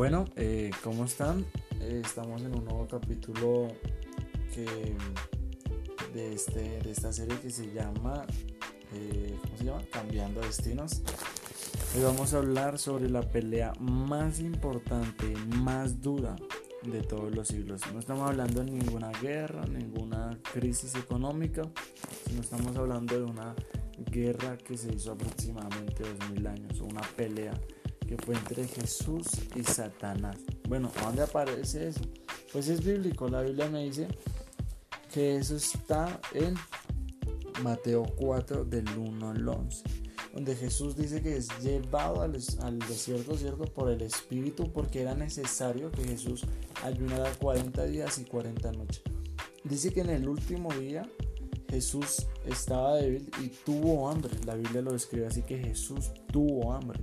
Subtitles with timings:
[0.00, 1.44] Bueno, eh, ¿cómo están?
[1.78, 3.68] Eh, estamos en un nuevo capítulo
[6.14, 8.24] este, de esta serie que se llama,
[8.94, 9.82] eh, ¿cómo se llama?
[9.92, 11.02] Cambiando Destinos.
[11.94, 16.34] Hoy vamos a hablar sobre la pelea más importante, más dura
[16.82, 17.82] de todos los siglos.
[17.92, 21.64] No estamos hablando de ninguna guerra, ninguna crisis económica,
[22.26, 23.54] sino estamos hablando de una
[24.10, 27.52] guerra que se hizo aproximadamente 2000 años, una pelea
[28.10, 30.36] que fue entre Jesús y Satanás.
[30.68, 32.00] Bueno, ¿dónde aparece eso?
[32.52, 34.08] Pues es bíblico, la Biblia me dice
[35.12, 36.56] que eso está en
[37.62, 39.84] Mateo 4 del 1 al 11,
[40.34, 43.66] donde Jesús dice que es llevado al, desierto, ¿cierto?
[43.66, 46.44] Por el Espíritu, porque era necesario que Jesús
[46.82, 49.02] ayunara 40 días y 40 noches.
[49.62, 51.08] Dice que en el último día
[51.68, 54.32] Jesús estaba débil y tuvo hambre.
[54.46, 56.98] La Biblia lo describe así que Jesús tuvo hambre.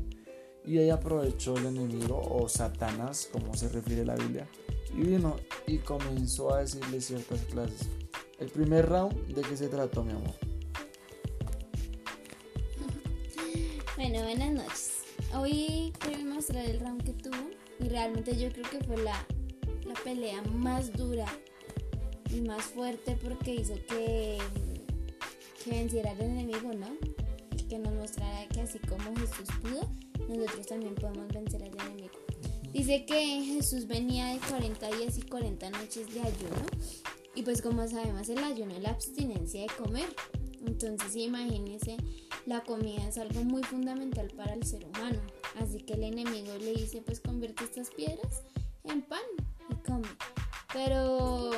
[0.67, 4.45] Y ahí aprovechó el enemigo o Satanás, como se refiere la Biblia,
[4.93, 7.87] y vino y comenzó a decirle ciertas clases.
[8.37, 10.35] El primer round, ¿de qué se trató, mi amor?
[13.95, 15.03] Bueno, buenas noches.
[15.33, 17.49] Hoy quiero mostrar el round que tuvo
[17.79, 19.25] y realmente yo creo que fue la,
[19.85, 21.27] la pelea más dura
[22.29, 24.37] y más fuerte porque hizo que,
[25.63, 26.89] que venciera al enemigo, ¿no?
[27.69, 29.89] Que nos mostrara que así como Jesús pudo,
[30.29, 32.13] nosotros también podemos vencer al enemigo.
[32.71, 36.65] Dice que Jesús venía de 40 días y 40 noches de ayuno.
[37.35, 40.07] Y pues como sabemos el ayuno es la abstinencia de comer.
[40.65, 41.97] Entonces imagínense,
[42.45, 45.19] la comida es algo muy fundamental para el ser humano.
[45.59, 48.43] Así que el enemigo le dice pues convierte estas piedras
[48.83, 49.19] en pan
[49.69, 50.07] y come.
[50.73, 51.51] Pero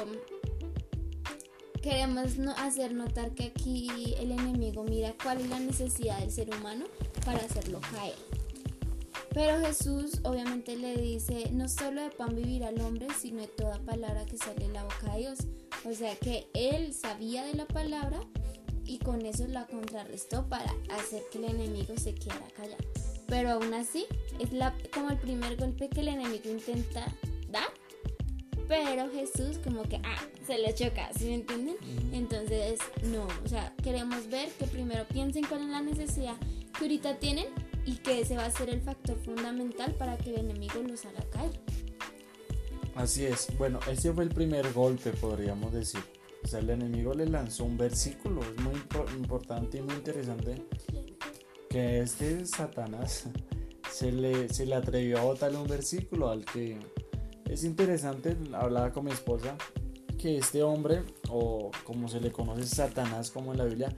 [1.89, 6.85] queremos hacer notar que aquí el enemigo mira cuál es la necesidad del ser humano
[7.25, 8.13] para hacerlo caer.
[9.33, 13.79] Pero Jesús obviamente le dice, no solo de pan vivir al hombre, sino de toda
[13.79, 15.39] palabra que sale de la boca de Dios.
[15.83, 18.19] O sea que él sabía de la palabra
[18.85, 22.83] y con eso la contrarrestó para hacer que el enemigo se quedara callado.
[23.25, 24.05] Pero aún así,
[24.39, 27.11] es la, como el primer golpe que el enemigo intenta.
[28.69, 31.75] Pero Jesús como que, ah, se le choca, ¿sí me entienden?
[32.13, 36.35] Entonces, no, o sea, queremos ver que primero piensen cuál es la necesidad
[36.77, 37.47] que ahorita tienen
[37.83, 41.23] y que ese va a ser el factor fundamental para que el enemigo los haga
[41.31, 41.59] caer.
[42.93, 46.01] Así es, bueno, ese fue el primer golpe, podríamos decir.
[46.43, 48.75] O sea, el enemigo le lanzó un versículo, es muy
[49.17, 50.63] importante y muy interesante
[51.71, 53.29] que este Satanás
[53.91, 56.77] se le, se le atrevió a botarle un versículo al que
[57.49, 59.57] es interesante, hablaba con mi esposa,
[60.17, 63.95] que este hombre, o como se le conoce Satanás como en la Biblia,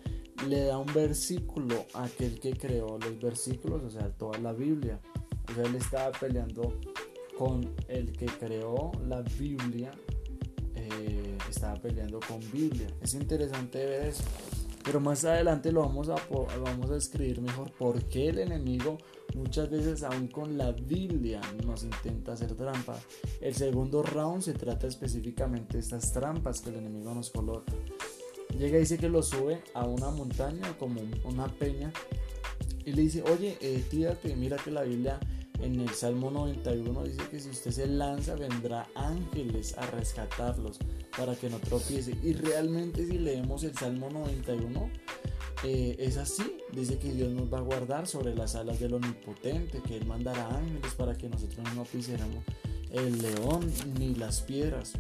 [0.47, 4.99] le da un versículo a aquel que creó los versículos, o sea, toda la Biblia.
[5.49, 6.79] O sea, él estaba peleando
[7.37, 9.91] con el que creó la Biblia,
[10.75, 12.87] eh, estaba peleando con Biblia.
[13.01, 14.23] Es interesante ver eso.
[14.83, 16.15] Pero más adelante lo vamos a,
[16.63, 18.97] vamos a escribir mejor por qué el enemigo
[19.35, 22.99] muchas veces aún con la Biblia nos intenta hacer trampa.
[23.39, 27.73] El segundo round se trata específicamente de estas trampas que el enemigo nos coloca.
[28.57, 31.91] Llega y dice que lo sube a una montaña, como una peña,
[32.85, 35.19] y le dice, oye, eh, tírate, mira que la Biblia
[35.61, 40.79] en el Salmo 91 dice que si usted se lanza vendrá ángeles a rescatarlos
[41.17, 42.15] para que no tropiece.
[42.23, 44.89] Y realmente si leemos el Salmo 91,
[45.63, 46.57] eh, es así.
[46.73, 50.47] Dice que Dios nos va a guardar sobre las alas del omnipotente, que Él mandará
[50.49, 52.43] ángeles para que nosotros no pisemos
[52.91, 54.93] el león ni las piedras.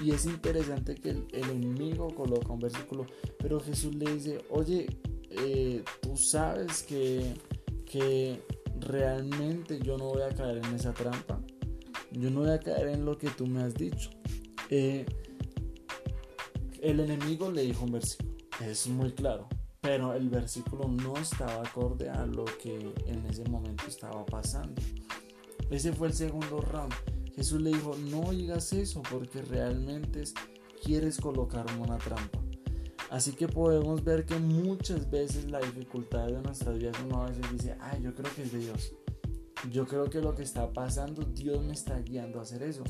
[0.00, 3.06] Y es interesante que el, enemigo coloca un versículo,
[3.38, 4.86] pero Jesús le dice, oye,
[5.30, 7.34] eh, tú sabes que,
[7.84, 8.40] que
[8.82, 11.40] realmente yo no voy a caer en esa trampa.
[12.10, 14.10] Yo no voy a caer en lo que tú me has dicho.
[14.68, 15.06] Eh,
[16.80, 19.48] el enemigo le dijo un versículo, es muy claro,
[19.80, 24.82] pero el versículo no estaba acorde a lo que en ese momento estaba pasando.
[25.70, 26.92] Ese fue el segundo round.
[27.34, 30.24] Jesús le dijo, no digas eso porque realmente
[30.84, 32.41] quieres colocarme una trampa.
[33.12, 37.44] Así que podemos ver que muchas veces la dificultad de nuestras vidas uno a veces
[37.52, 38.94] dice, ay, yo creo que es de Dios.
[39.70, 42.82] Yo creo que lo que está pasando, Dios me está guiando a hacer eso.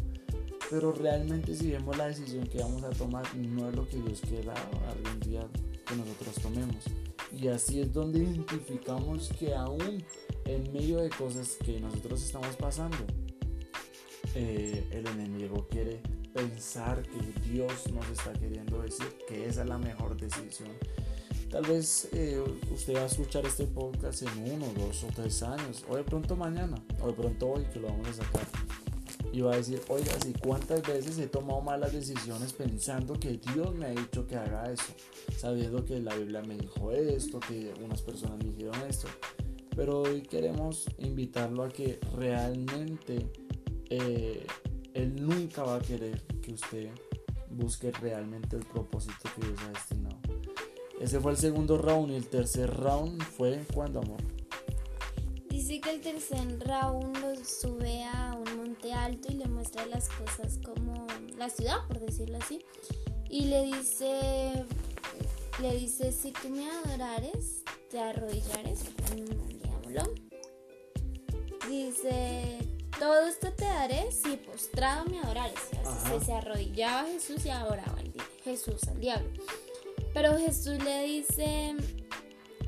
[0.70, 4.20] Pero realmente si vemos la decisión que vamos a tomar, no es lo que Dios
[4.20, 4.54] quiera
[4.88, 5.44] algún día
[5.84, 6.84] que nosotros tomemos.
[7.32, 10.04] Y así es donde identificamos que aún
[10.44, 12.98] en medio de cosas que nosotros estamos pasando,
[14.36, 16.00] eh, el enemigo quiere
[16.32, 20.70] pensar que Dios nos está queriendo decir que esa es la mejor decisión.
[21.50, 22.43] Tal vez eh,
[22.73, 26.34] usted va a escuchar este podcast en uno, dos o tres años, o de pronto
[26.34, 28.46] mañana, o de pronto hoy que lo vamos a sacar.
[29.32, 33.75] y va a decir, oiga, si cuántas veces he tomado malas decisiones pensando que Dios
[33.75, 34.94] me ha dicho que haga eso,
[35.37, 39.08] sabiendo que la Biblia me dijo esto, que unas personas me dijeron esto.
[39.76, 43.26] Pero hoy queremos invitarlo a que realmente
[43.90, 44.46] eh,
[44.94, 46.91] Él nunca va a querer que usted
[47.50, 50.19] busque realmente el propósito que Dios ha destinado.
[51.00, 54.21] Ese fue el segundo round y el tercer round fue cuando amor.
[55.49, 60.09] Dice que el tercer round lo sube a un monte alto y le muestra las
[60.09, 61.06] cosas como
[61.37, 62.65] la ciudad, por decirlo así.
[63.29, 64.65] Y le dice,
[65.61, 68.85] le dice, si tú me adorares, te arrodillares,
[69.17, 70.15] digámoslo.
[71.69, 72.42] Dice,
[73.02, 75.58] todo esto te daré si postrado me adorares.
[75.84, 77.99] Así se arrodillaba Jesús y adoraba
[78.44, 79.28] Jesús al diablo.
[80.14, 81.75] Pero Jesús le dice,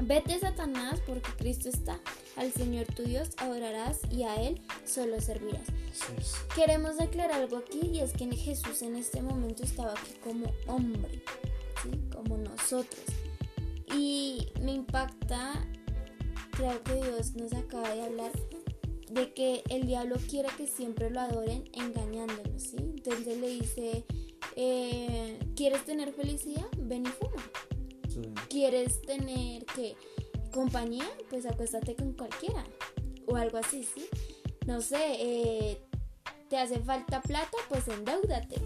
[0.01, 2.01] Vete Satanás porque Cristo está.
[2.35, 5.69] Al Señor tu Dios adorarás y a Él solo servirás.
[6.57, 11.23] Queremos aclarar algo aquí y es que Jesús en este momento estaba aquí como hombre,
[12.13, 13.05] como nosotros.
[13.95, 15.65] Y me impacta,
[16.51, 18.33] creo que Dios nos acaba de hablar
[19.15, 22.77] de que el diablo quiere que siempre lo adoren engañándolo, ¿sí?
[22.79, 24.05] Entonces le dice,
[24.57, 26.67] eh, ¿quieres tener felicidad?
[26.79, 27.51] Ven y fuma.
[28.49, 29.97] ¿Quieres tener que
[30.53, 31.09] compañía?
[31.31, 32.65] Pues acuéstate con cualquiera.
[33.27, 34.07] O algo así, ¿sí?
[34.67, 35.81] No sé, eh,
[36.49, 37.57] ¿te hace falta plata?
[37.69, 38.57] Pues endeudate,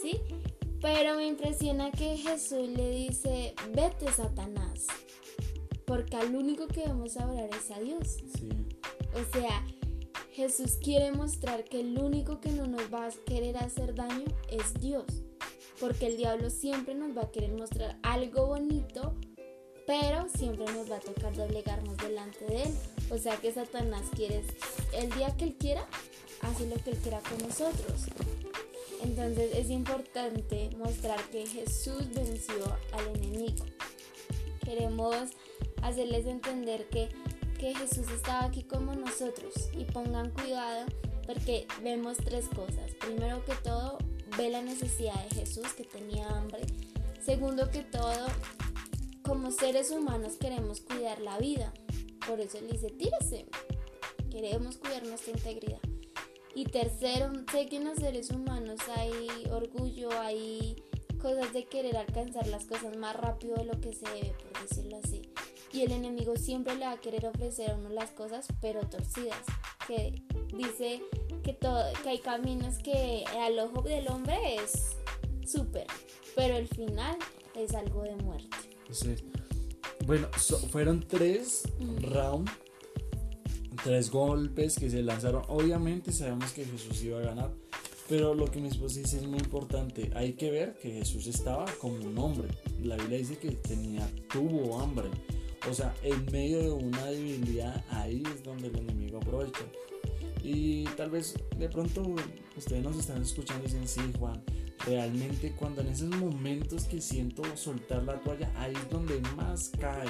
[0.00, 0.20] ¿sí?
[0.82, 4.86] Pero me impresiona que Jesús le dice, vete Satanás.
[5.86, 8.18] Porque al único que vamos a orar es a Dios.
[9.14, 9.64] O sea,
[10.38, 14.72] Jesús quiere mostrar que el único que no nos va a querer hacer daño es
[14.80, 15.04] Dios
[15.80, 19.14] porque el diablo siempre nos va a querer mostrar algo bonito,
[19.86, 22.74] pero siempre nos va a tocar doblegarnos delante de él.
[23.10, 24.42] O sea que Satanás quiere,
[24.92, 25.86] el día que él quiera,
[26.42, 28.06] hace lo que él quiera con nosotros.
[29.02, 33.64] Entonces es importante mostrar que Jesús venció al enemigo.
[34.64, 35.30] Queremos
[35.82, 37.08] hacerles entender que,
[37.58, 40.86] que Jesús estaba aquí como nosotros y pongan cuidado
[41.26, 42.92] porque vemos tres cosas.
[43.00, 43.98] Primero que todo,
[44.38, 46.62] ve la necesidad de Jesús que tenía hambre.
[47.22, 48.26] Segundo que todo,
[49.22, 51.74] como seres humanos queremos cuidar la vida.
[52.26, 53.46] Por eso él dice, tírese.
[54.30, 55.80] Queremos cuidar nuestra integridad.
[56.54, 60.82] Y tercero, sé que en los seres humanos hay orgullo, hay
[61.20, 64.98] cosas de querer alcanzar las cosas más rápido de lo que se debe, por decirlo
[65.02, 65.22] así.
[65.72, 69.42] Y el enemigo siempre le va a querer ofrecer a uno las cosas, pero torcidas.
[69.86, 70.22] Que
[70.56, 71.02] dice
[71.42, 74.96] que, todo, que hay caminos que al ojo del hombre es
[75.46, 75.86] súper,
[76.34, 77.16] pero el final
[77.54, 78.56] es algo de muerte.
[80.06, 80.28] Bueno,
[80.70, 81.64] fueron tres
[82.00, 82.50] rounds,
[83.84, 85.42] tres golpes que se lanzaron.
[85.48, 87.52] Obviamente sabemos que Jesús iba a ganar,
[88.08, 90.10] pero lo que mi esposa dice es muy importante.
[90.14, 92.48] Hay que ver que Jesús estaba como un hombre.
[92.82, 95.10] La Biblia dice que tenía, tuvo hambre.
[95.70, 99.64] O sea, en medio de una debilidad, ahí es donde el enemigo aprovecha.
[100.42, 102.14] Y tal vez de pronto
[102.56, 104.42] ustedes nos están escuchando y dicen, sí, Juan,
[104.86, 110.08] realmente cuando en esos momentos que siento soltar la toalla, ahí es donde más cae.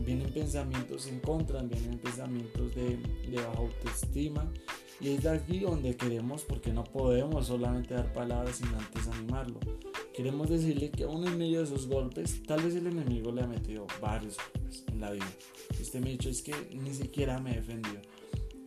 [0.00, 2.96] Vienen pensamientos en contra, vienen pensamientos de,
[3.30, 4.50] de baja autoestima.
[5.00, 9.60] Y es de aquí donde queremos, porque no podemos solamente dar palabras sin antes animarlo.
[10.14, 13.46] Queremos decirle que aún en medio de esos golpes, tal vez el enemigo le ha
[13.46, 15.26] metido varios golpes en la vida.
[15.80, 18.00] Usted me ha dicho es que ni siquiera me defendió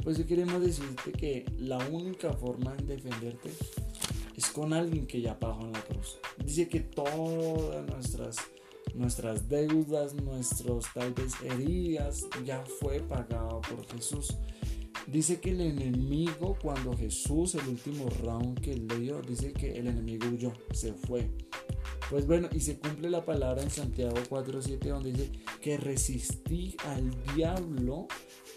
[0.07, 3.51] pues queremos decirte que la única forma de defenderte
[4.37, 6.17] es con alguien que ya pagó en la cruz.
[6.45, 8.37] Dice que todas nuestras,
[8.95, 14.33] nuestras deudas, nuestros tal vez heridas, ya fue pagado por Jesús.
[15.07, 19.87] Dice que el enemigo, cuando Jesús, el último round que le dio, dice que el
[19.87, 21.29] enemigo huyó, se fue.
[22.09, 27.09] Pues bueno, y se cumple la palabra en Santiago 4.7 donde dice que resistí al
[27.35, 28.07] diablo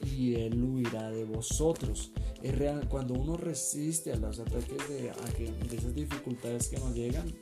[0.05, 2.13] y él huirá de vosotros.
[2.43, 5.13] Es real, cuando uno resiste a los ataques de,
[5.69, 7.33] de esas dificultades que nos llegan,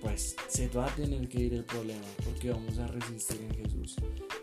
[0.00, 3.96] pues se va a tener que ir el problema, porque vamos a resistir en Jesús.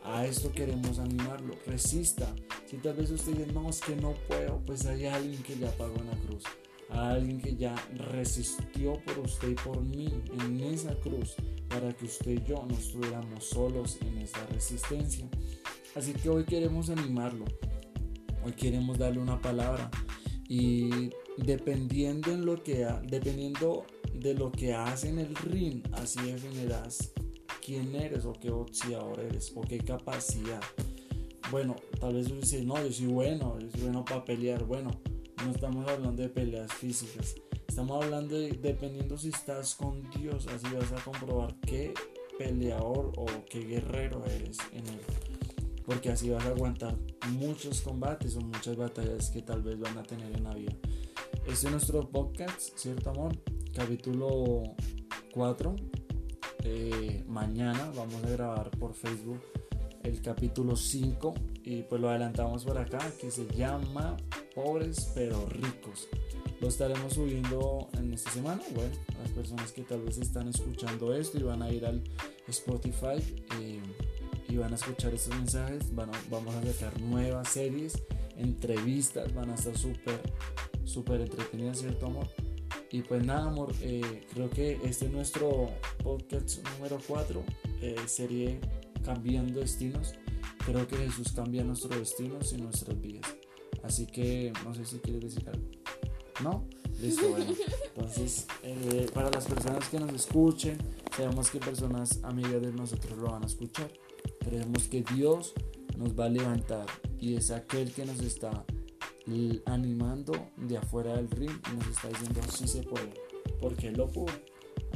[0.04, 2.34] A esto queremos animarlo, resista.
[2.72, 5.70] Si tal vez usted dice, no, es que no puedo, pues hay alguien que ya
[5.72, 6.44] pagó en la cruz.
[6.90, 7.76] Hay alguien que ya
[8.14, 10.08] resistió por usted y por mí
[10.46, 11.36] en esa cruz
[11.68, 15.28] para que usted y yo no estuviéramos solos en esa resistencia.
[15.98, 17.44] Así que hoy queremos animarlo.
[18.46, 19.92] Hoy queremos darle una palabra.
[20.48, 21.10] Y
[21.40, 27.12] dependiendo, en lo que dependiendo de lo que hace en el ring, así definirás
[27.62, 30.62] quién eres o qué boxeador eres o qué capacidad.
[31.52, 34.64] Bueno, tal vez dice, no, yo soy bueno, yo soy bueno para pelear.
[34.64, 34.90] Bueno,
[35.44, 37.36] no estamos hablando de peleas físicas.
[37.68, 41.94] Estamos hablando de, dependiendo si estás con Dios, así vas a comprobar qué
[42.38, 45.02] peleador o qué guerrero eres en él.
[45.86, 46.96] Porque así vas a aguantar
[47.32, 50.72] muchos combates o muchas batallas que tal vez van a tener en la vida.
[51.46, 53.38] Este es nuestro podcast, ¿cierto amor?
[53.76, 54.64] Capítulo
[55.34, 55.76] 4.
[56.64, 59.42] Eh, mañana vamos a grabar por Facebook
[60.04, 64.18] el capítulo 5 y pues lo adelantamos por acá que se llama
[64.56, 66.08] Pobres pero ricos.
[66.60, 68.62] Lo estaremos subiendo en esta semana.
[68.76, 68.92] Bueno,
[69.22, 72.04] las personas que tal vez están escuchando esto y van a ir al
[72.48, 73.18] Spotify
[73.60, 73.82] eh,
[74.48, 78.04] y van a escuchar estos mensajes, van vamos a sacar nuevas series,
[78.38, 80.20] entrevistas, van a estar súper,
[80.84, 82.28] súper entretenidas, ¿cierto amor?
[82.92, 85.70] Y pues nada, amor, eh, creo que este es nuestro
[86.04, 87.44] podcast número 4,
[87.82, 88.60] eh, serie
[89.04, 90.14] Cambiando Destinos.
[90.66, 93.36] Creo que Jesús cambia nuestros destinos y nuestras vidas.
[93.84, 95.68] Así que no sé si quieres decir algo.
[96.42, 96.68] ¿No?
[97.02, 97.46] Listo, bueno.
[97.96, 100.78] Entonces, eh, para las personas que nos escuchen,
[101.16, 103.92] sabemos que personas amigas de nosotros lo van a escuchar.
[104.40, 105.54] Creemos que Dios
[105.98, 106.86] nos va a levantar
[107.20, 108.66] y es aquel que nos está
[109.66, 113.14] animando de afuera del ring y nos está diciendo si se puede,
[113.60, 114.34] porque Él lo pudo.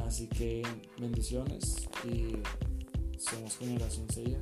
[0.04, 0.62] Así que
[0.98, 2.36] bendiciones y
[3.18, 4.38] somos generación seguida.